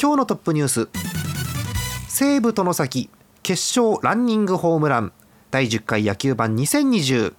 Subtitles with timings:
[0.00, 0.88] 今日のトップニュース。
[2.06, 3.10] 西武外崎
[3.42, 5.12] 決勝ランニングホームラン。
[5.50, 7.34] 第10回野球盤2020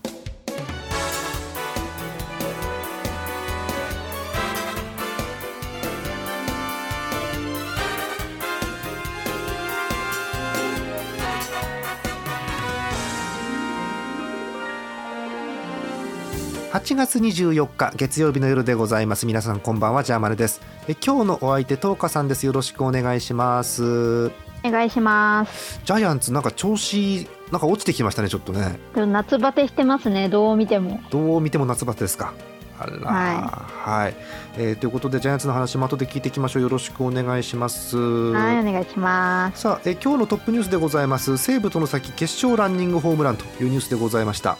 [16.72, 19.26] 8月24日月曜日の夜でございます。
[19.26, 20.62] 皆さんこんばんはジャーマネです。
[20.88, 22.46] え今日のお相手トーカさんです。
[22.46, 24.28] よろしくお願いします。
[24.28, 24.32] お
[24.66, 25.82] 願いします。
[25.84, 28.78] ジャイアンツなんか調子なんか落ちてきましたねちょっとね。
[28.94, 30.30] でも夏バテしてますね。
[30.30, 31.02] どう見ても。
[31.10, 32.36] どう見ても夏バテですか。
[32.78, 34.02] あらはい。
[34.04, 34.16] はい、
[34.58, 36.62] えーということでジャイアンツの話も後で聞いていきましょう。
[36.62, 37.98] よろしくお願いします。
[37.98, 39.62] はいお願いします。
[39.62, 41.36] さあえ今日のトップニュースでございます。
[41.38, 44.60] 西武との先決勝ランニングホームランというニュースでございました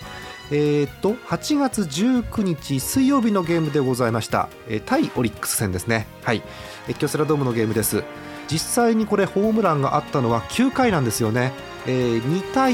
[0.52, 6.08] えー、と8月19日水曜日のゲームでございました、えー対オリックス戦ですね。
[6.24, 6.42] はい。
[6.88, 8.04] えー京セラドームのゲームです。
[8.48, 11.54] 実際にこれホームランがあったのは9回なんですよね、
[11.86, 12.74] えー2対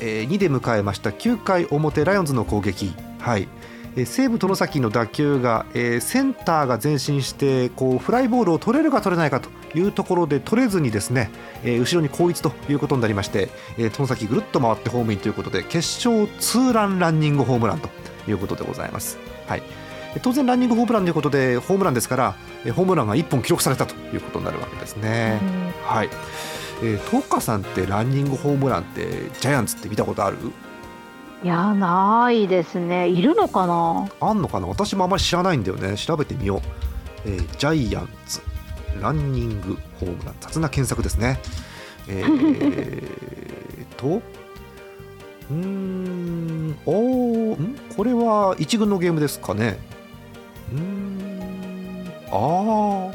[0.00, 1.10] えー2で迎えました。
[1.10, 2.92] 9回表ライオンズの攻撃。
[3.18, 3.48] はい。
[3.96, 11.30] えー西武外崎の打球が、えーセンターが前進してこうフライボールを取れるか取れないかというところで取れずにですね、
[11.64, 17.88] えー後ろに後逸ということになりまして、えー、外崎ぐるっと回ってホームインということで決勝ツーランランニングホームランと
[18.28, 19.18] いうことでございます。
[19.46, 19.62] はい
[20.14, 25.38] えー当然ランニングホームランということでホームランですから、えーホームランが1本記録されたということになるわけですね。
[25.84, 26.08] はい、
[26.82, 30.36] えー、トカさんってランニングホームランってジャイアンツって見たことある？
[31.44, 33.08] いやないですね。
[33.08, 34.08] いるのかな？
[34.20, 34.66] あんのかな？
[34.66, 35.96] 私もあまり知らないんだよね。
[35.96, 36.60] 調べてみよう、
[37.26, 38.40] えージャイアンツ
[39.00, 41.38] ランニングホームラン雑な検索ですね。
[42.08, 47.76] えー とうーんおーん？
[47.96, 49.78] これは一軍のゲームですかね。
[50.72, 53.12] うーんあ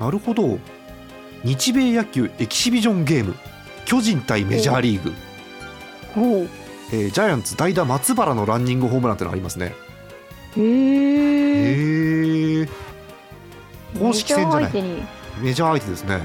[0.00, 0.58] あなるほど。
[1.44, 3.34] 日米野球エキシビジョンゲーム。
[3.84, 5.12] 巨人対メジャーリーグ、
[6.16, 6.48] おう
[6.92, 9.74] えージャイアンツ代打松原のランニングホームランってのがありますね。
[10.56, 10.60] へ
[12.62, 12.68] え
[13.98, 14.72] 公式戦じゃない。
[15.40, 16.16] メジャー相手ですね。
[16.16, 16.18] へ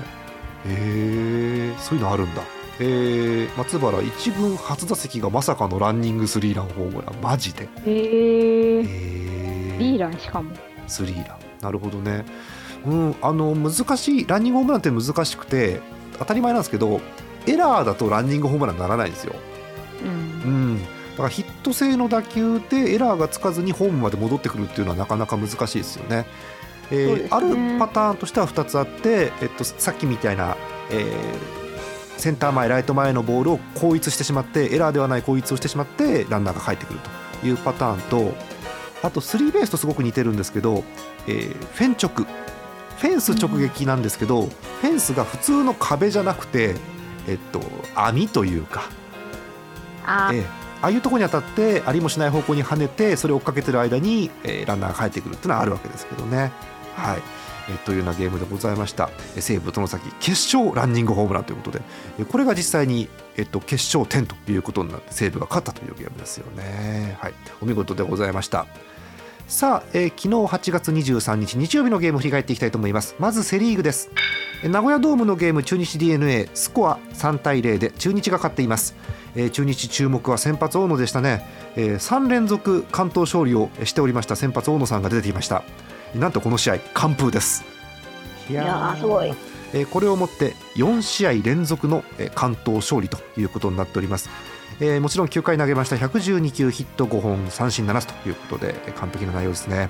[0.68, 2.42] えそういうのあるんだ。
[2.80, 7.22] えー、松原一軍初打席がまさかのランニングスリーランホームラン。
[7.22, 7.64] マジで。
[7.64, 10.52] へえへリーえランしかも。
[10.88, 11.38] スリーラン。
[11.62, 12.26] なるほどね。
[12.86, 15.82] うんあの難しいランニングホームランって難しくて
[16.20, 17.02] 当たり前なんですけど
[17.46, 19.34] エラーだとランニングホームランにならないんですよ
[20.47, 20.88] うんうん、だ
[21.18, 26.25] からヒット性の打球でエラーがつかずにホームまで戻ってくるっていうのはなかなか難しいですよね。
[26.91, 30.56] えーねあるパターンとしては2つあって、えっと、さっきみたいな、
[30.91, 31.57] えー
[32.18, 37.00] センター前ライト前のボールを後逸してしまってエラーではない後逸をしてしまってランナーが帰ってくる
[37.41, 38.34] というパターンと
[39.03, 40.84] あとスリーベースとすごく似てるんですけど、
[41.28, 42.25] えーフェン直
[42.97, 44.47] フェンス直撃なんですけど、
[44.81, 46.75] フェンスが普通の壁じゃなくて、
[47.28, 47.62] えっと、
[47.94, 48.90] 網というか
[50.07, 56.51] あええああいうところに当たってありもしない方向に跳ねてそれを追っかけてる間に、えーランナーが帰ってくるっていうのはあるわけですけどね。
[56.95, 57.22] はい
[57.69, 61.81] えーというようなゲームでございました西武外崎決勝ランニングホームランということで
[62.25, 67.18] これが実際に、えっと決勝点ということになって西武が勝ったというゲームですよね。
[67.19, 68.68] はい、お見事でございました。
[69.47, 73.16] さあ、えー昨日8月23日日曜日のゲームを振り返っていきたいと思います。
[73.18, 74.09] まずセ・リーグです。
[74.62, 78.94] えー名古屋ドームのゲーム中日 d n a スコア3対0で中日が勝っています、
[79.36, 81.46] えー中日注目は先発大野でしたね、
[81.78, 85.63] え3連続関東勝利をしておりました先発大野さんが出ていました。
[86.13, 87.63] なんとこの試合完封です。
[88.50, 89.34] いいやーすごい。
[89.74, 94.30] えーこれをもって4試合連続のえー関東勝利ということになっております、
[94.79, 95.95] えーもちろん9回投げました。
[95.95, 99.89] 112球ヒット5本三振7つということで完璧な内容ですね、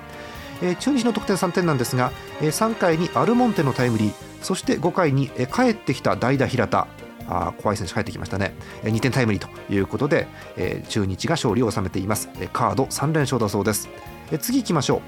[0.61, 2.11] えー中日の得点3点なんですが、
[2.41, 6.87] えー3回にアルモンテのタイムリーそして5回にえー帰ってきた代打平田。
[7.29, 8.55] あ怖い選手帰ってきましたね。
[8.83, 12.29] えー2点タイムリーということで、えー中日が勝利を収めています。
[12.39, 13.89] えーカード3連勝だそうです。
[14.31, 15.01] えー次行きましょ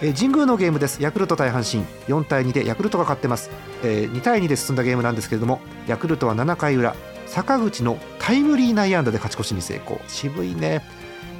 [0.00, 0.12] う。
[0.14, 1.02] 神宮のゲームです。
[1.02, 1.84] ヤクルト対阪神。
[2.06, 3.50] 4対2でヤクルトが勝ってます、
[3.82, 6.94] えー2対2で進んだゲームなんですけれどもヤクルトは7回裏。
[7.28, 10.00] 坂口のタイムリー内野安打で勝ち越しに成功。
[10.08, 10.82] 渋いね。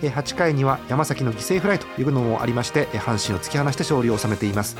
[0.02, 4.76] 8回には山崎の犠牲フライというのもありまして阪神を突き放して勝利を収めています。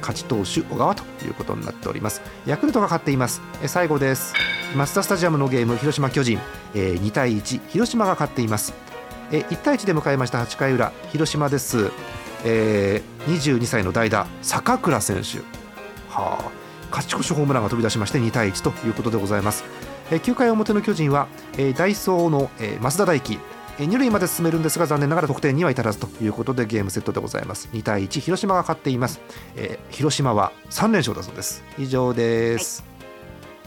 [0.00, 2.22] 勝ち投手小川ということになっております。
[2.46, 3.42] ヤクルトが勝っています。
[3.66, 4.34] 最後です。
[4.76, 6.38] マツダスタジアムのゲーム広島巨人、
[6.74, 8.72] 2対1広島が勝っています。
[9.30, 11.90] 1対1で迎えました8回裏広島です、
[12.44, 15.38] えー22歳の代打坂倉選手。
[16.08, 16.50] はあ
[16.90, 19.62] 勝ち越しホームランが飛び出しまして2対1ということでございます、
[20.10, 23.38] えー9回表の巨人は、えーダイソーの、えー増田大輝。
[23.78, 27.68] えー二塁まで進めるんですが残念ながら得点には至らずということでゲームセットでございます。
[27.72, 29.20] 2対1広島が勝っています、
[29.56, 31.62] えー広島は3連勝だそうです。
[31.78, 32.84] 以上です。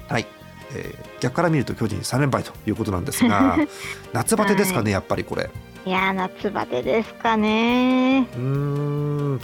[0.07, 0.28] はい、
[0.75, 3.57] えー逆から見ると巨人3連敗ということなんですが
[4.13, 5.50] 夏バテですかね、やっぱりこれ。
[5.86, 8.28] いやー夏バテですかね。
[8.36, 9.42] うーん、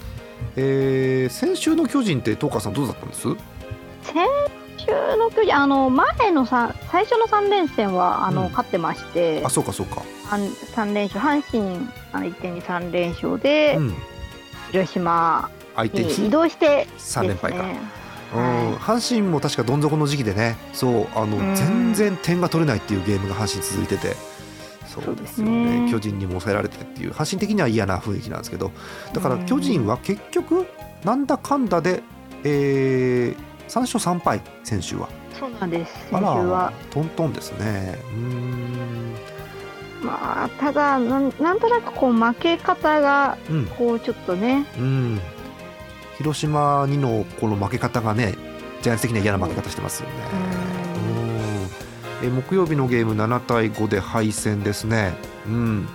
[0.55, 3.21] えー先週の巨人って東川さんどうだったんです？
[4.03, 4.17] 先
[4.89, 8.49] 週の巨人あの前のさ最初の3連戦はあの、うん。
[8.49, 10.01] 勝ってましてあそうかそうか。
[10.29, 13.93] 3連勝阪神あの1点に3連勝で、うん。
[14.71, 17.79] 広島相手に移に動して3連敗か、ですね。
[17.81, 17.99] うん
[18.31, 18.73] はい。
[18.75, 21.55] 阪神も確かどん底の時期でねそうあの、うん。
[21.55, 24.15] 全然点が取れないっていうゲームが阪神続いてて。
[24.87, 25.67] そうですよね。
[25.67, 25.91] そうですね。
[25.91, 28.71] 巨人にも抑えられてっていう阪神的には嫌な雰囲気なんですけど。
[29.13, 30.65] だから巨人は結局
[31.03, 32.01] なんだかんだで、
[32.43, 35.07] えー、3勝3敗先週は。
[35.39, 35.93] そうなんです。
[36.11, 36.73] あ先週は。
[36.73, 37.95] らトントンですね。
[38.11, 39.13] うーん。
[40.03, 43.65] まあただなんなんとなくこう負け方がうん。
[43.67, 44.65] こうちょっとね。
[44.77, 45.19] うん。
[46.17, 48.35] 広島にのこの負け方がね
[48.81, 50.15] ジャイアンツ的には嫌な負け方してますよね。
[52.21, 52.27] うん。
[52.27, 55.13] え木曜日のゲーム7対5で敗戦ですね。
[55.47, 55.87] うん。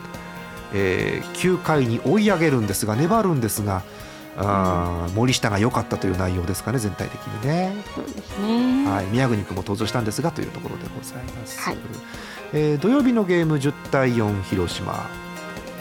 [0.73, 3.83] えー9回に追い上げるんですが粘るんですが
[4.37, 7.73] あー森下が良かったという内容ですかね全体的にね。
[7.95, 11.77] そうですね、はい、宮國君も登場したんですがというところでございます、はい。
[12.53, 15.09] えー土曜日のゲーム10対4広島、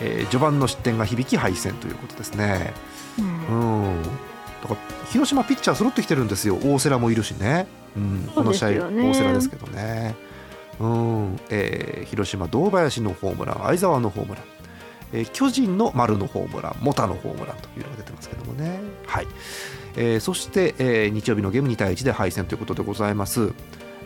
[0.01, 2.73] えー序盤の失点が響き敗戦ということですね。
[3.19, 3.21] う
[3.53, 3.85] ん。
[3.85, 4.03] うん。
[4.61, 4.77] だから
[5.07, 6.57] 広島ピッチャー揃ってきてるんですよ。
[6.63, 10.15] 大瀬良もいるしね、うん、この試合、大瀬良ですけどね、
[10.79, 11.39] うん。
[11.49, 14.43] えー広島堂林のホームラン相澤のホームラン
[15.13, 18.79] えー巨人の丸のホームラン、モタのホームランというのが出てますけどもね。
[19.05, 19.27] はい
[19.95, 23.53] えーそして、えー日曜日のゲーム2対1で敗戦ということでございます。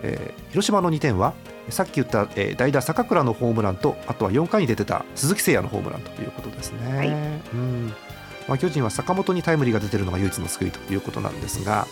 [0.04, 1.33] えー広島の2点は
[1.69, 6.98] さっき言った、えー代打坂倉のホームランとあとは4回に出てた鈴木誠也のホームランということですね。
[6.98, 7.12] はいう
[7.56, 7.94] ん
[8.48, 11.86] まあ、巨人は坂本にタイムリーが出てるのが唯一の救いということなんですが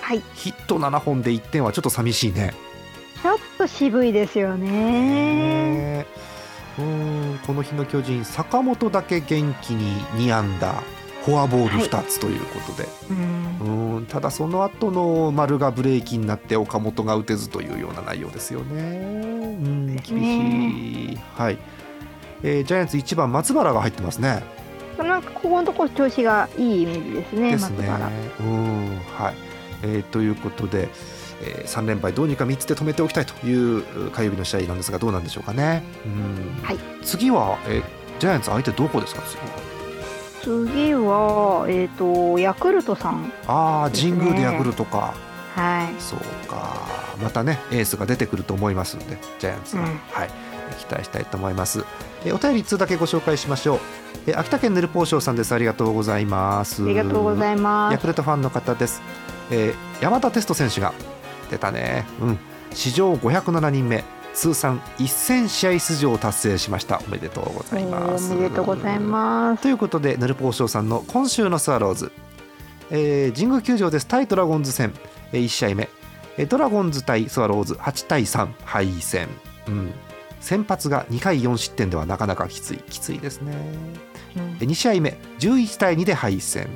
[0.00, 2.54] はいヒット7本で1点はちょっと寂しいね。
[3.20, 6.06] ちょっと渋いですよねね
[6.78, 10.82] うんこの日の巨人坂本だけ元気に2安打
[11.24, 13.96] フォアボール2つということで、うん。
[13.96, 18.82] うんただその後の丸がブレーキになって岡本が打てずというような内容ですよね。
[19.62, 21.58] うん厳ねしい、はい。
[22.42, 24.42] えージャイアンツ1番松原が入ってますね。
[24.98, 27.76] なんかここのところ調子がいいイメージですねですね。
[27.76, 28.10] 松原。
[28.40, 29.34] うんはい。
[29.84, 30.88] えーということで、
[31.42, 35.82] え3連敗どうにか3つで止めておきたいという火曜日の試合なんですがどうなんでしょうかね。
[36.06, 36.62] うん。
[36.64, 36.78] はい。
[37.04, 37.82] 次は、えー
[38.20, 39.22] ジャイアンツ相手どこですか？
[39.22, 43.32] 次は次はえっ、とヤクルトさん。
[43.46, 44.12] ああですね。
[44.12, 45.14] 神宮でヤクルトか。
[45.56, 46.00] はい。
[46.00, 46.72] そうか。
[47.22, 49.88] またねエースが出てくると思いますのでジャイアンツは、うん。
[50.10, 50.30] はい。
[50.78, 51.84] 期待したいと思います。
[52.24, 53.78] えーお便り1通だけご紹介しましょう。
[54.26, 55.52] えー秋田県ヌルポーショーさんです。
[55.54, 56.82] ありがとうございます。
[56.84, 57.92] ありがとうございます。
[57.92, 59.02] ヤクルトファンの方です、
[59.50, 60.92] えー山田テスト選手が
[61.52, 62.04] 出たね。
[62.20, 62.38] うん。
[62.74, 64.02] 史上507人目
[64.34, 67.02] 通算1000試合出場を達成しました。
[67.06, 68.32] おめでとうございます。
[68.32, 69.62] おめでとうございます。
[69.62, 72.12] ということでヌルポーショーさんの今週のスワローズ、
[72.90, 74.06] えー神宮球場です。
[74.06, 74.94] 対ドラゴンズ戦、
[75.32, 75.88] え1試合目、
[76.38, 77.74] えードラゴンズ対スワローズ。
[77.74, 79.28] 8対3敗戦、
[79.68, 79.92] うん、
[80.40, 82.78] 先発が2回4失点ではなかなかきつい。
[82.78, 83.54] きついですね。
[84.36, 84.56] うん。
[84.60, 85.18] え2試合目。
[85.40, 86.68] 11対2で敗戦。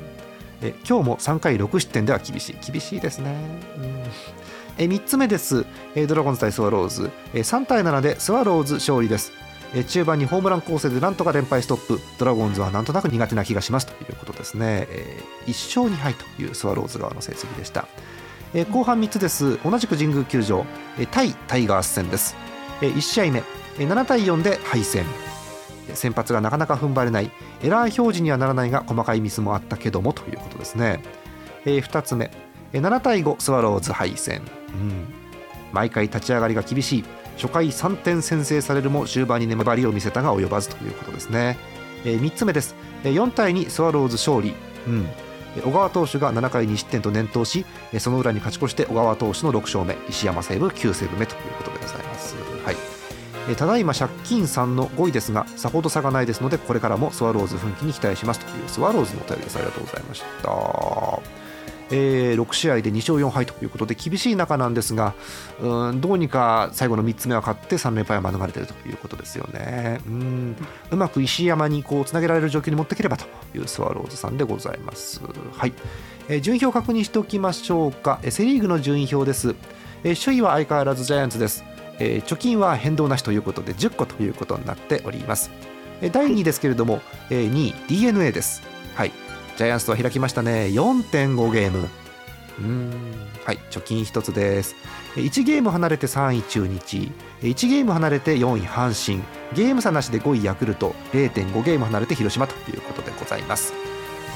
[0.60, 2.56] え今日も3回6失点では厳しい。
[2.70, 3.34] 厳しいですね、
[3.78, 4.35] うん
[4.78, 5.64] え3つ目です。
[5.94, 7.10] えドラゴンズ対スワローズ。
[7.32, 9.32] え3対7でスワローズ勝利です。
[9.74, 12.00] え中盤にホームラン構成でなんとか連敗ストップ。
[12.18, 13.86] ドラゴンズはなんとなく苦手な気がします。
[13.86, 17.88] ということですね、え1勝2敗というスワローズ側の成績でした。
[18.54, 19.58] え後半3つです。
[19.64, 20.66] 同じく神宮球場。
[20.98, 22.36] え対タイガース戦です。
[22.82, 23.42] え1試合目。
[23.78, 25.06] え7対4で敗戦。
[25.94, 27.30] 先発がなかなか踏ん張れない。
[27.62, 31.00] エラー表示にはならないが細かいミスもあったけどもということですね、
[31.64, 32.30] え2つ目。
[32.72, 34.42] え7対5スワローズ敗戦、
[34.76, 35.06] うん、
[35.72, 37.04] 毎回立ち上がりが厳しい。
[37.36, 41.58] 初回3点先制されるも終盤に粘りを見せたが及ばずということですね、
[42.04, 42.74] え3つ目です。
[43.04, 44.54] 4対2スワローズ勝利、
[44.86, 45.06] うん。
[45.64, 47.64] 小川投手が7回2失点と念頭し
[47.98, 49.96] その裏に勝ち越して小川投手の6勝目。
[50.08, 53.56] 石山西武9セーブ目ということでございます、はい。
[53.56, 59.56] ただいま借金3の5位ですがさほど差がないですのでこれからもスワローズ奮起に期待しますというスワローズのお便りです。
[59.56, 61.46] ありがとうございました。
[61.90, 65.14] えー、6試合で2勝4敗ということで厳しい中なんですが
[65.60, 70.00] うんどうにか最後の3つ目は勝って3連敗は免れているということですよね。
[70.06, 70.56] うん。
[70.90, 75.20] うまく石山にこうつなげられる状況に持っていければというスワローズさんでございます。
[75.52, 75.72] はい、
[76.28, 79.54] えー、順位表を確認しておきましょうか、えー、セ・リーグの順位表です、
[80.04, 81.64] えー、首位は相変わらずジャイアンツです。
[81.98, 85.50] えー、貯金は変動なしということで10個ということになっております、
[86.02, 87.00] えー、第2位ですけれども、
[87.30, 88.62] えー、2位 d n a です。
[88.94, 89.12] はい。
[89.56, 90.66] ジャイアンツとは開きましたね。
[90.66, 91.88] 4.5ゲーム。
[92.58, 92.90] うん。
[93.44, 94.76] はい貯金1つです。
[95.14, 97.10] 1ゲーム離れて3位中日。
[97.40, 99.22] 1ゲーム離れて4位阪神。
[99.54, 100.94] ゲーム差なしで5位ヤクルト。
[101.12, 103.72] 0.5ゲーム離れて広島ということでございます。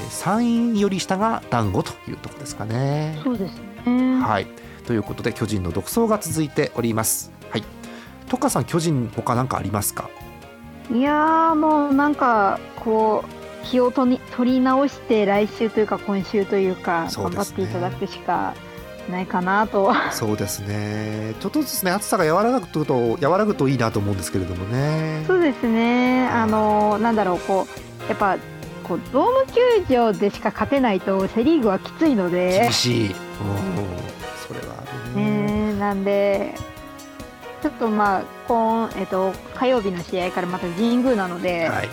[0.09, 3.19] 3位より下が団子というところですかね。
[3.23, 4.21] そうですね。
[4.21, 4.47] はい。
[4.87, 7.31] ということで巨人の独走が続いております。
[7.51, 7.63] はい。
[8.27, 10.09] トカさん巨人他何かありますか？
[10.91, 18.53] いやもうなんかこう気を取り取り直して来週というか今週というか頑張っていただくしか
[19.09, 19.93] ないかなと。
[20.11, 21.33] そうですね。
[21.39, 25.23] ちょっとずつね暑さが和らぐと和らぐといいなと思うんですけれどもね。
[25.27, 26.27] そうですね。
[26.27, 27.67] あのなんだろうこ
[28.05, 28.37] うやっぱ
[28.83, 29.45] こうドーム
[29.87, 32.61] 球場でしか勝てないとセ・リーグはきついので。
[32.61, 33.15] 厳しい、うん、
[34.47, 34.81] それは
[35.15, 36.55] ね、なんで
[37.61, 41.89] ちょっとまあ今、えっと、火曜日の試合からまた神宮なので、はい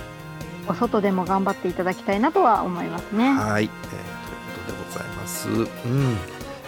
[0.68, 3.30] お外でも頑張っていただきたいなとは思いますね。
[3.32, 5.48] はい、えー、ということでございます。
[5.48, 6.16] うん、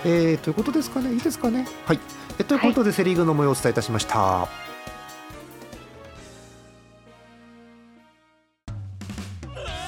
[0.04, 1.12] えー、ということですかね。
[1.12, 1.66] いいですかね。
[1.84, 2.00] はい。
[2.38, 4.48] えということで、セリーグの模様をお伝えいたしました。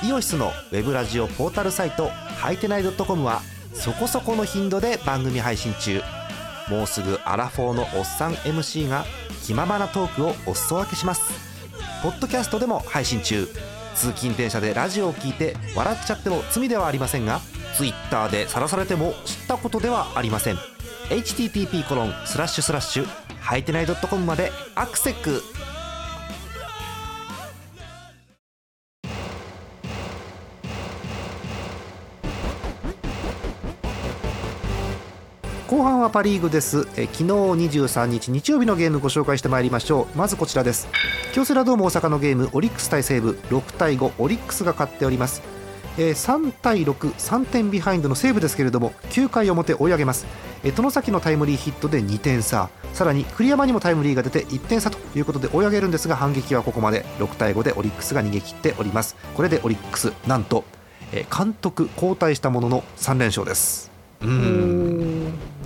[0.04, 3.40] イオシスのウェブラジオポータルサイトハイテナイドットコムは
[3.72, 6.02] そこそこの頻度で番組配信中
[6.68, 9.04] もうすぐアラフォーのおっさん MC が
[9.44, 11.22] 気ままなトークをお裾分けします
[12.02, 13.46] ポッドキャストでも配信中
[13.94, 17.40] 通勤電車でラジオを聞いて笑っちゃっても罪ではありませんが
[17.76, 20.56] Twitter で晒されても知ったことではありません。
[21.08, 23.06] http コロンスラッシュスラッシュ
[23.40, 25.42] はいてない .com までアクセック
[36.02, 36.88] はパ・リーグです。
[36.96, 40.18] え昨日23日日曜日のゲームご紹介してまいりましょう。
[40.18, 40.88] まずこちらです。
[41.32, 43.38] 京セラドーム大阪のゲームオリックス対西武。
[43.50, 45.42] 6対5オリックスが勝っております。
[45.98, 50.24] え、3対6、3点ビハインドの西武ですけれども9回表追い上げます、
[50.64, 52.68] えー、外崎のタイムリーヒットで2点差。
[52.94, 57.04] さらに栗山にもタイムリーが出て1点差ということで追い上げるんですが反撃はここまで。
[57.18, 59.14] 6対5でオリックスが逃げ切っております。
[59.34, 60.64] これでオリックスなんと、
[61.12, 63.92] え、監督交代したものの3連勝です。
[64.22, 64.91] うん。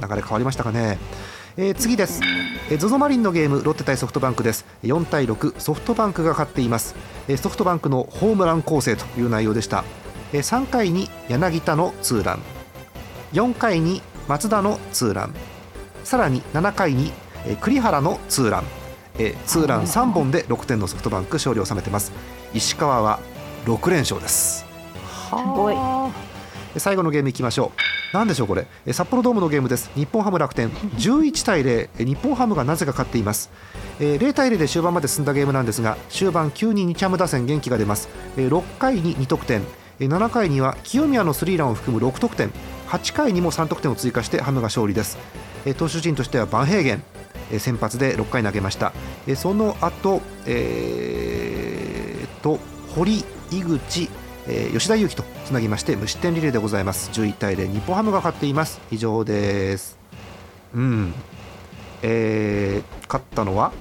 [0.02, 0.99] 流れ変わりましたかね。
[1.58, 2.20] えー、次です、
[2.70, 4.66] えー、ZOZO マリンのゲームロッテ対ソフトバンクです。
[4.82, 6.94] 4対6ソフトバンクが勝っています、
[7.28, 9.85] えー、ソフトバンクのホームラン構成という内容でした、
[10.35, 12.42] えー、3回に柳田のツーラン。
[13.32, 15.35] 4回に松田のツーラン。
[16.04, 17.12] さらに7回に、
[17.46, 18.64] えー、栗原のツーラン、
[19.18, 22.12] えー、ツーラン3本で6点のソフトバンク勝利を収めてます。
[22.52, 23.18] 石川は
[23.64, 24.66] 6連勝です。
[25.28, 25.76] すごい。
[26.78, 28.66] 最後のゲームいきましょう何でしょうこれ。
[28.92, 29.90] 札幌ドームのゲームです。
[29.94, 30.70] 日本ハム楽天。
[30.70, 33.50] 11対0日本ハムがなぜか勝っています。
[33.98, 38.08] 0対0で終盤まで進んだゲームなんですが終盤急に日ハム打線元気が出ます。
[38.36, 39.62] 6回に2得点。
[39.98, 42.50] 7回には清宮のスリーランを含む6得点。
[42.88, 45.18] 8回にも3得点を追加してハムが勝利です。
[45.76, 47.02] 投手陣としてはバンヘーゲン。
[47.58, 48.92] 先発で6回投げました。
[49.34, 52.58] その後えー、と
[52.94, 54.08] 堀井口
[54.49, 57.11] えー、吉田裕樹とつなぎまして無失点リレーでございます。
[57.11, 58.81] 11対0日本ハムが勝っています。
[58.91, 59.99] 以上です。
[60.75, 61.15] うん。
[62.03, 63.73] えー、勝ったのは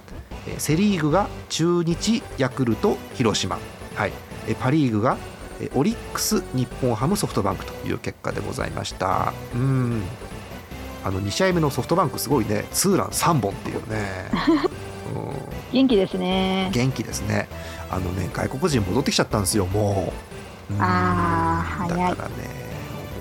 [0.58, 3.60] セ・リーグが中日ヤクルト広島。
[3.96, 4.12] はい。
[4.60, 5.18] パ・リーグが
[5.74, 9.34] オリックス日本ハムソフトバンクという結果でございました。
[9.54, 10.02] うん。
[11.04, 14.32] あの2試合目のソフトバンクすごいねツーラン3本っていうね、
[15.16, 15.34] うん、
[15.72, 16.72] 元気ですね。
[16.74, 17.48] 元気ですね。
[17.92, 20.35] あのね外国人戻ってきちゃったんですよもう
[20.80, 22.36] ああだからね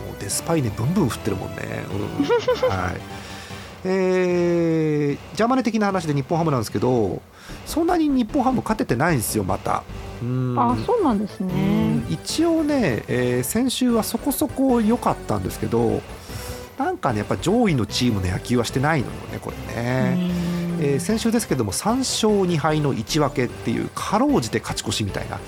[0.06, 2.24] もうデスパイネブンブン振ってるもんね、うん、
[2.68, 3.00] はい。
[3.86, 7.20] えー、ジャーマネ的な話で日本ハムなんですけど
[7.66, 9.82] そんなに日本ハム勝ててないんですよまた。
[10.22, 10.56] うん。
[10.58, 12.02] あそうなんですね。
[12.08, 16.00] 一応ね、えー、先週はそこそこ良かったんですけど
[16.78, 20.30] なんかねやっぱ上位のチームの野球はしてないのよねこれね、
[20.80, 25.38] えー、先週ですけども3勝2敗の1分けっていうかろうじて勝ち越しみたいな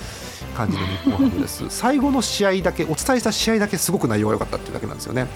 [0.57, 5.27] 感じの日本ハムです最後の試合だけお伝えした試合だけすごく内容が良かったっていうだけなんですよね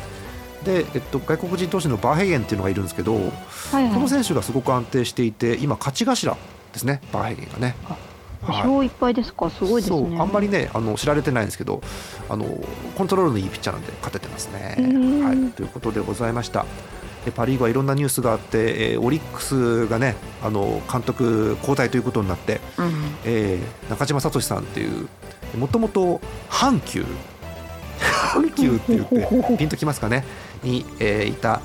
[0.64, 6.36] で、えっと、外国人投手のバーヘゲンっていうのがいるんですけど、はいはい、この選手がすごく安定していて今勝ち頭
[6.72, 7.76] ですねバーヘイゲンがね。
[8.42, 10.18] 勝いっぱいですか、すごいですね。
[10.18, 11.82] あんまりねあの知られてないんですけど
[12.28, 12.46] あの
[12.96, 14.76] コントロールのいいピッチャーなんで勝ててますね。
[15.22, 16.64] はい、ということでございました。
[17.34, 22.92] パ・リーグはいろんなニュースがあって、えー、オリックスがねあの監督交代ということになって、うん、
[23.24, 25.08] えー、中島聡さんっていう
[25.56, 27.04] もともと阪急。
[28.00, 30.24] 阪急って言って ピンときますかね？
[30.62, 31.60] に、えー、いた、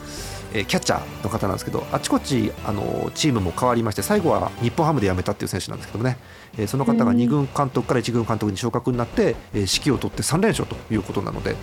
[0.53, 6.17] えー、キャッチャーの方なんですけどあちこちあのチームも変わりまして最後は日本ハムで辞めたっていう選手なんですけどね、
[6.57, 11.55] えー、その方が2軍監督から1軍監督に昇格になって、えー、指揮を取って3連勝ということなので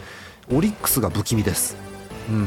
[0.52, 1.76] オリックスが不気味です。
[2.28, 2.38] うん、う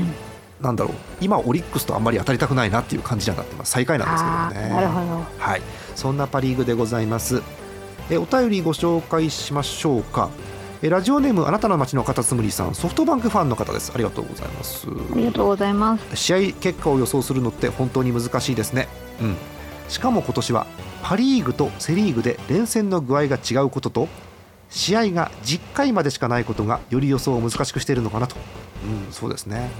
[0.00, 0.29] ん
[0.60, 0.94] なんだろう。
[1.20, 3.72] 今オリックスとあんまり当たりたくないなっていう感じになってます。
[3.72, 4.74] 最下位なんですけどね。
[4.74, 5.26] なるほど。
[5.38, 5.62] はい。
[5.94, 7.42] そんなパ・リーグでございます。
[8.10, 10.30] えお便りご紹介しましょうか。
[10.82, 12.74] えラジオネームあなたの街のカタツムリさん。
[12.74, 13.92] ソフトバンクファンの方です。
[13.94, 14.86] ありがとうございます。
[14.88, 16.16] ありがとうございます。
[16.16, 18.88] 試合結果を予想するのって本当に難しいですね。
[19.20, 19.36] うん。
[19.88, 20.66] しかも今年は
[21.02, 24.08] パ・リーグとセ・リーグで連戦の具合が違うことと
[24.70, 28.36] 試合が10回までしかないことがより予想を難しくしているのかなと、
[28.82, 29.70] うん、そうですね、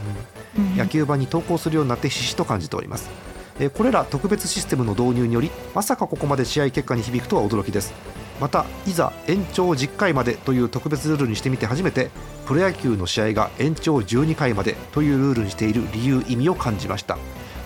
[0.56, 3.10] うん、野球盤に投稿するようになってひしと感じております、
[3.58, 7.92] えー、これら特別システムの導入によりまさかここまで試合結果に響くとは驚きです。
[8.40, 12.08] またいざ延長10回までという特別ルールにしてみて初めて
[12.46, 17.18] プロ野球の試合が延長12回までというルールにしている理由意味を感じました。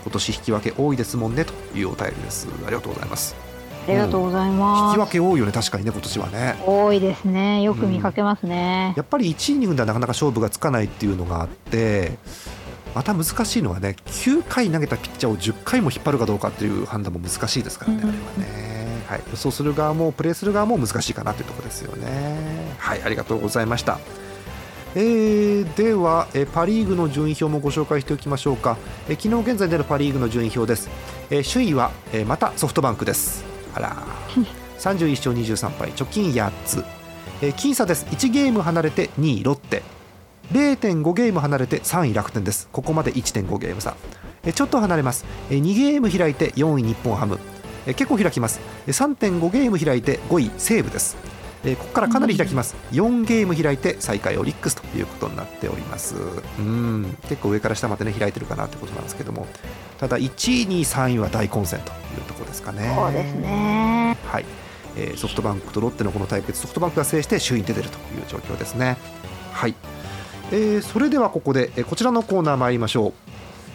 [0.03, 2.47] 今年引き分け多いですもんねというお便りです。
[2.65, 3.44] ありがとうございます
[3.87, 6.55] ありがとうございます、引き分け多いよね確かにね今年はね。
[6.65, 7.61] 多いですね。
[7.61, 12.17] よく見かけますね、うん、やっぱり1イニングではなかなか勝負がつかないっていうのがあって
[12.95, 22.75] また難しいのはね9回投げたピッチャーを10回も引っ張るかどうかっていう判断も難しいですからね、うん、あれはね、はい、予想する側もプレーする側も難しいかなというところですよね。
[22.77, 23.99] はいありがとうございました。
[24.97, 28.77] えー、では、えパ・リーグの順位表もご紹介しておきましょうか、
[29.09, 30.89] え昨日現在でのパ・リーグの順位表です、
[31.29, 33.95] え首位は、えまたソフトバンクですあら。
[34.79, 36.83] 31勝23敗直近8つ、
[37.41, 38.05] えー、僅差です。
[38.07, 39.83] 1ゲーム離れて2位ロッテ。
[40.51, 42.69] 0.5ゲーム離れて3位楽天です。
[42.71, 43.95] ここまで1.5ゲーム差、
[44.43, 47.39] えー、ちょっと離れます、えー、2ゲーム開いて4位日本ハム、
[47.87, 48.59] え、結構開きます。
[48.87, 51.17] 3.5ゲーム開いて5位西武です。
[51.63, 56.15] え、ここからかなり開きます、4ゲーム開いて最下位オリックスということになっております。
[56.59, 57.17] うん。
[57.27, 59.47] 結構上から下までね開いてるかなということなんですけども。
[59.97, 62.93] ただ1位2位3位は大混戦というとですかね。
[62.95, 64.17] そうですね。
[64.25, 64.45] はい。
[64.97, 68.97] えー、ソフトバンクとロッテのこの対決ソフトバンクが制して首位に出てるという状況ですね。
[69.51, 69.75] はい、
[70.51, 73.13] えー、それではここで、えー、こちらのコーナー参りましょう。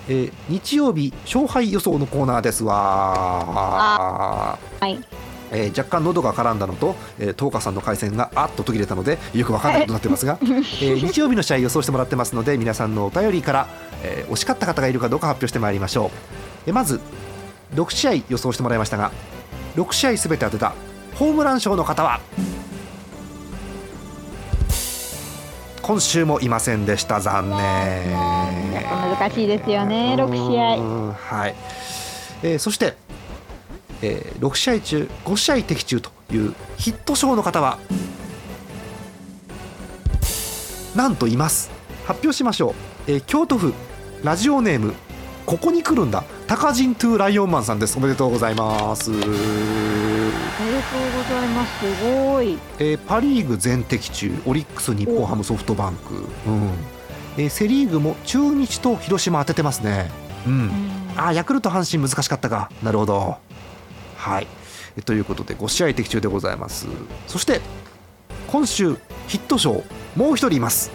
[0.09, 4.99] えー、日曜日勝敗予想のコーナーですわはい。
[5.53, 13.69] えー、若干喉が絡んだのと、えー、東花さんの回線があっと途切れたのでよく分からないことになってますが、 えー、日曜日の試合予想してもらってますので皆さんのお便りから、
[14.03, 16.11] えー、惜しかった方がいるかどうか発表してまいりましょう、
[16.67, 17.01] えー、まず
[17.75, 19.13] 6試合予想してもらいましたが
[19.77, 20.75] 6試合すべて当てた
[21.15, 22.21] ホームラン賞の方は
[25.83, 27.19] 今週もいませんでした。
[27.21, 28.13] 残念。
[28.13, 30.15] 難しいですよね。
[30.17, 31.55] 6試合はい、
[32.45, 32.95] えー、そして
[34.03, 37.79] えー、6試合中5試合的中というヒット賞の方は
[40.95, 41.71] なんといます。
[42.07, 42.75] 発表しましょう、
[43.13, 43.73] えー、京都府
[44.25, 44.95] ラジオネーム
[45.47, 47.97] ここに来るんだ高人トゥーライオンマンさんです。
[47.97, 49.13] おめでとうございます。
[49.13, 49.39] おめでとうご
[51.31, 51.79] ざいます。
[51.79, 56.71] すごい、えー、パ・リーグ全的中オリックス日本ハムソフトバンク、うん。
[57.39, 60.11] えー、セ・リーグも中日と広島当ててますね。
[60.45, 60.71] うん、うん、
[61.17, 62.69] あヤクルト阪神難しかったか。
[62.83, 63.37] なるほど。
[64.17, 64.49] はい。
[65.05, 66.89] ということで5試合的中でございます。
[67.29, 67.61] そして
[68.49, 68.97] 今週
[69.29, 69.85] ヒット賞
[70.17, 70.91] もう1人います。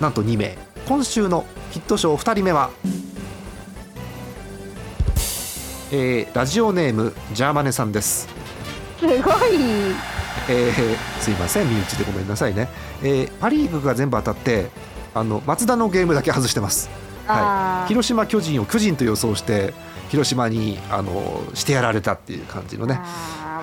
[0.00, 0.56] なんと2名。
[0.88, 2.70] 今週のヒット賞2人目は
[5.92, 8.28] えー、ラジオネームジャーマネさんです。
[8.98, 9.16] すごい。
[10.48, 12.68] えー、すいません身内でごめんなさいね、
[13.02, 14.68] えー、パ・リーグが全部当たって
[15.14, 16.88] あの松田のゲームだけ外してます、
[17.26, 19.74] はい、広島巨人を巨人と予想して
[20.08, 23.00] 広島にあのしてやられたっていう感じのね。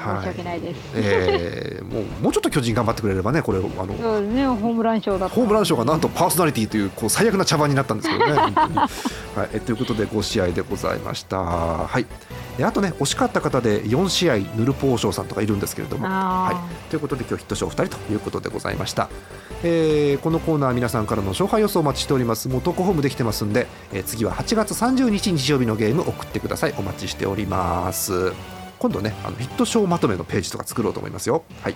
[0.03, 8.33] 申し訳ないです、えー、もうもうちょっと巨人頑張ってくれればね、これあのそうね、ホームラン賞だホームラン賞がなんとパーソナリティというこう最悪な茶番になったんですけどね。
[9.35, 11.39] はい、えということで5試合でございました。
[11.39, 12.05] はい。
[12.61, 19.09] あとね惜しかった方で4試合ヌルポー賞さんとかいるんですけれども、はい、ということで今日ヒット賞2人ということでございました、
[19.63, 22.49] えー、このコーナー皆さんからの勝敗予想お待ちしております。
[22.49, 26.75] もう投稿フォームできてますんで、えー、次は8月30日日曜日のゲーム送ってください。
[26.77, 31.45] お待ちしております今度ねあのヒット賞まとめのページとか作ろうと思いますよ。
[31.61, 31.75] はい、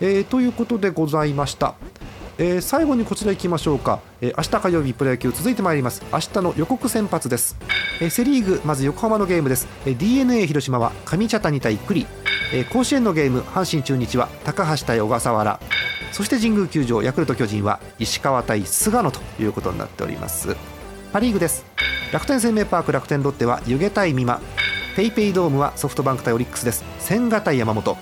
[0.00, 1.74] えー、ということでございました。
[2.38, 6.04] えー、最後にこちら行きましょうか、えー、明日火曜日プロ野球続いてまいります。
[6.12, 7.56] 明日の予告先発です、
[8.00, 12.06] えー、セ・リーグまず横浜のゲームです、えー、d n a 広島は上茶谷対栗、
[12.52, 15.60] えー、甲子園のゲーム阪神中日は高橋対小笠原。
[16.12, 20.56] そして神宮球場ヤクルト巨人は石川対菅野ということになっております。
[21.12, 21.64] パ・リーグです。
[22.12, 24.40] 楽天生命パーク楽天ロッテは湯気対美馬
[24.96, 26.84] ペイペイドームはソフトバンク対オリックスです。
[27.00, 27.96] 千賀対山本。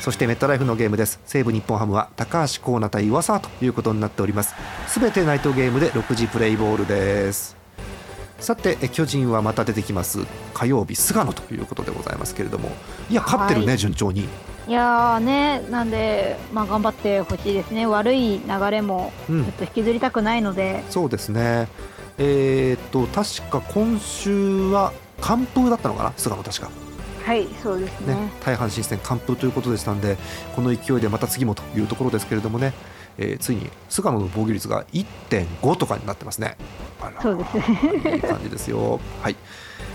[0.00, 1.20] そしてメットライフのゲームです。
[1.24, 4.52] 西武日本ハムは高橋光成対岩沢ということになっております。
[4.88, 7.56] すべてナイトゲームで6時プレイボールです。
[8.40, 10.26] さて巨人はまた出てきます。
[10.54, 12.72] 火曜日菅野ということでございますけれども。
[13.08, 14.28] いや勝ってるね、はい、順調に。
[14.66, 17.86] いやねなんで、まあ、頑張ってほしいですね。
[17.86, 21.68] 悪い流れもちょっと引きずりたくないので、うん、そうですね。
[22.18, 24.92] えー、っと確か今週は
[25.24, 26.12] 完封だったのかな？
[26.16, 26.70] 菅野確か。
[27.24, 28.14] はいそうですね。
[28.14, 30.18] ね対阪神戦完封ということでしたので
[30.54, 32.74] この勢いでまた次もというところですけれどもね、
[33.16, 36.58] えー、ついに菅野の防御率が1.5とかになってますね。
[37.22, 38.14] そうですね。
[38.16, 39.00] いい感じですよ。
[39.22, 39.36] はい。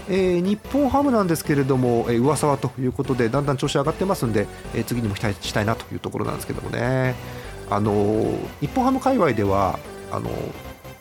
[0.07, 7.13] えー、日本ハムなんですけれども、えー、上沢ということでだんだん調子上がってますんで、えー、次にも期待したいなというところなんですけどもね、
[7.69, 9.77] あのー、日本ハム界隈では
[10.11, 10.33] あのー、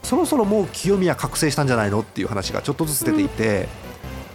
[0.02, 2.00] そろそろもう清宮覚醒したんじゃないの？
[2.00, 3.87] っていう話がちょっとずつ出ていて、うん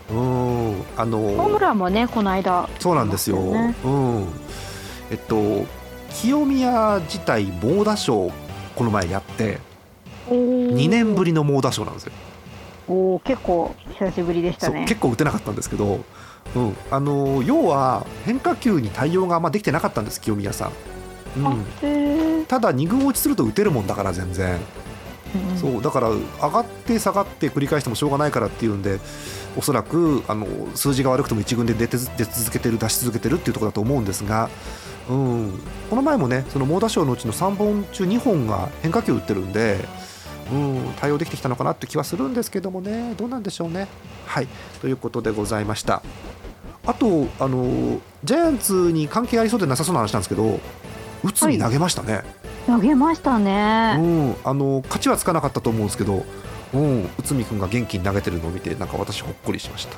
[0.09, 2.69] あのホームランもねこの間。
[2.79, 4.27] そうなんですよ、ね、うん。
[5.11, 5.65] えっと
[6.09, 8.31] 清宮自体猛打賞
[8.75, 9.59] この前やって
[10.29, 12.11] 2年ぶりの猛打賞なんですよ。
[12.87, 14.85] お結構久しぶりでしたね。
[14.87, 15.99] 結構打てなかったんですけど、
[16.55, 20.69] うん、あの要は変化球に対応があんまできてなかったんです清宮さ
[21.37, 21.49] ん、う
[22.41, 24.59] ん、ただ2軍落ちすると打てるもんだから全然
[25.55, 28.99] そうだから上がって下がって繰り返してもしょうがないからっていうんで
[29.57, 34.49] おそらくあの数字が悪くても1軍で出て出続けてる出し続けてるっていうところだと思うんですが、
[35.09, 40.03] うん、この前もねその猛打賞のうちの3本中2本が変化球打ってるんで。
[40.51, 43.87] うん、対応できてきたのかなって気はするんですけどもねどうなんでしょうね。
[44.25, 44.47] はい
[44.81, 46.03] ということでございました。
[46.85, 50.59] あとあのジャイアンツに関係ありそうでなさそうな話なんですけど
[51.23, 52.13] 内海投げましたね。
[52.13, 56.26] はい投げましたね、うん、あの勝ちはつかなかったと思うんですけど、
[56.73, 59.97] うん、内海君が元気に投げてるのを見てなんか私ほっこりしました、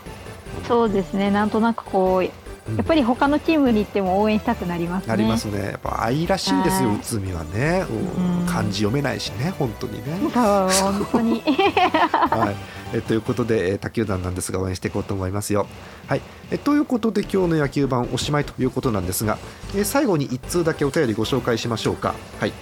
[0.67, 1.31] そうですね。
[1.31, 2.44] なんとなくこう
[2.77, 5.07] やっぱり他のチームに行っても応援したくなりますね。
[5.09, 5.63] なりますね。
[5.65, 8.45] やっぱ愛らしいんですよ、内海はね、うん。
[8.47, 10.17] 漢字読めないしね、本当にね。
[10.33, 11.41] そう、本当に。
[12.11, 12.75] はい。
[12.93, 15.67] えということで、え他球団なんですが応援していこうと思いますよ。
[16.07, 19.37] はい、えということで今日の野球盤おしまいということなんですが、
[19.75, 22.53] え最後に1通だけお便りご紹介しましょうか、はい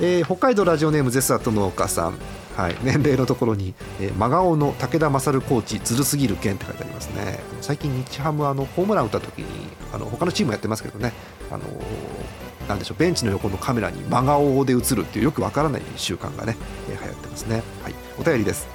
[0.00, 2.14] えー、北海道ラジオネームゼスアト農家さん、
[2.56, 7.40] はい、年齢のところに、えー、真顔の武田勝コーチずるすぎる件って書いてありますね。
[7.60, 9.46] 最近日ハムあのホームラン打った時に
[9.92, 11.12] あの他のチームやってますけどね。
[11.50, 16.56] あのー、なんでしょうベンチの横のカメラに真顔で映るっていうよくわからない習慣がね、
[16.90, 18.68] えー、流行ってますね、はい、お便りです。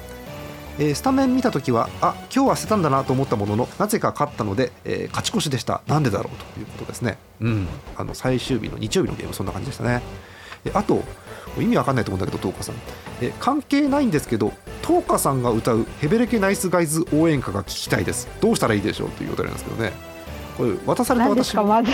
[0.80, 5.82] えー、スタメン見た時はあ今日は捨てたんだなと思ったもののなぜか勝ったので、えー、勝ち越しでした。
[5.86, 10.02] なんでだろうということですね、うん、あの最終日の日曜日のゲームそんな感じでしたね。
[10.64, 11.02] えあと
[11.62, 12.74] 意味わかんないと思うんだけど東花さん。
[13.20, 14.52] え関係ないんですけど
[14.86, 18.28] 東花さんが歌うヘベレケナイスガイズ応援歌が聞きたいです。
[18.40, 19.92] どうしたらいいでしょうというお便りなんですけどね。
[20.56, 21.92] これ渡された私まず？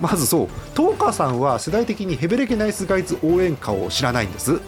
[0.00, 0.48] まずそう。
[0.76, 4.60] 東花さんは世代的にヘベレケナイスガイズ応援歌を知らないんです。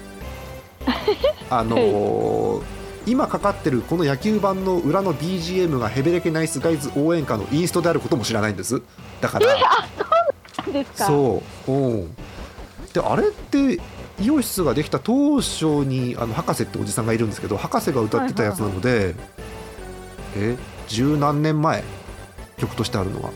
[1.50, 2.62] あのー
[3.04, 8.80] 今かかってるこの野球盤の裏の BGM がヘベレケナイスガイズ応援歌のインストであることも知らないんです。
[9.20, 9.46] だから。
[10.64, 11.06] そうですか？
[11.06, 11.72] そう。
[11.72, 12.14] うん。
[12.92, 13.80] であれって
[14.20, 19.16] イオシスができた当初にあの博士っておじさんがいるんですけど博士が歌ってたやつなので、はいはいはい、
[20.36, 20.56] え
[20.88, 21.82] 十何年前
[22.58, 23.30] 曲としてあるのは。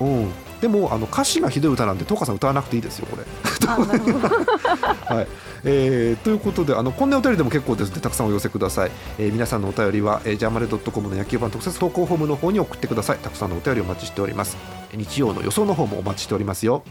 [0.00, 0.04] う。
[0.04, 3.24] んでもあの歌詞がひどい歌なんで、トカさん歌わなくていいですよ、これ。
[3.66, 5.28] はい。
[5.64, 7.88] えー、ということであのこんなお便りでも結構です。
[7.88, 13.18] のでたくさんお寄せください、えー、皆さんのお便りは、えー、ジャーマネドットコムの野球版特設投稿フォームの方に送ってください。
[13.18, 14.56] たくさんのお便りお待ちしております。
[14.94, 16.82] 日曜の予想の方もお待ちしておりますよ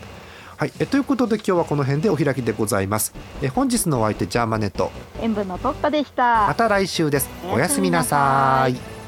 [0.60, 3.13] はい、えということで今日はこの辺でお開きでございます。
[3.41, 4.91] え本日のお相手ジャーマネット。
[5.22, 6.48] 塩分の特化でした。
[6.48, 7.30] また来週です。
[7.50, 8.98] おやすみなさい